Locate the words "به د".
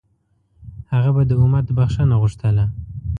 1.15-1.31